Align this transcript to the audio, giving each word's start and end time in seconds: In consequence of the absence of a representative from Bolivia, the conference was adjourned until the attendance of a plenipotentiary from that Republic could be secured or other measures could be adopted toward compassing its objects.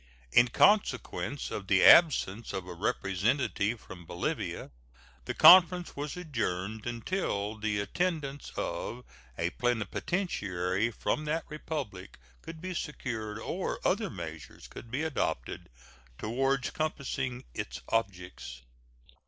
In 0.31 0.47
consequence 0.47 1.51
of 1.51 1.67
the 1.67 1.83
absence 1.83 2.53
of 2.53 2.65
a 2.65 2.73
representative 2.73 3.79
from 3.81 4.07
Bolivia, 4.07 4.71
the 5.25 5.35
conference 5.35 5.95
was 5.95 6.17
adjourned 6.17 6.87
until 6.87 7.55
the 7.55 7.79
attendance 7.79 8.51
of 8.57 9.05
a 9.37 9.51
plenipotentiary 9.51 10.89
from 10.89 11.25
that 11.25 11.45
Republic 11.49 12.17
could 12.41 12.59
be 12.59 12.73
secured 12.73 13.37
or 13.37 13.79
other 13.85 14.09
measures 14.09 14.67
could 14.67 14.89
be 14.89 15.03
adopted 15.03 15.69
toward 16.17 16.73
compassing 16.73 17.43
its 17.53 17.79
objects. 17.89 18.63